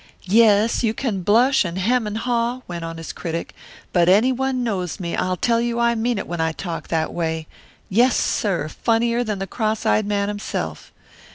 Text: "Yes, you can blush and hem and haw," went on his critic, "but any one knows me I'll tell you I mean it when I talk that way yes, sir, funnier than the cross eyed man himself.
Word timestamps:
"Yes, 0.23 0.83
you 0.83 0.95
can 0.95 1.21
blush 1.21 1.63
and 1.63 1.77
hem 1.77 2.07
and 2.07 2.17
haw," 2.17 2.61
went 2.67 2.83
on 2.83 2.97
his 2.97 3.13
critic, 3.13 3.53
"but 3.93 4.09
any 4.09 4.31
one 4.31 4.63
knows 4.63 4.99
me 4.99 5.15
I'll 5.15 5.37
tell 5.37 5.61
you 5.61 5.79
I 5.79 5.93
mean 5.93 6.17
it 6.17 6.25
when 6.25 6.41
I 6.41 6.53
talk 6.53 6.87
that 6.87 7.13
way 7.13 7.45
yes, 7.87 8.17
sir, 8.17 8.67
funnier 8.67 9.23
than 9.23 9.37
the 9.37 9.45
cross 9.45 9.85
eyed 9.85 10.07
man 10.07 10.27
himself. 10.27 10.91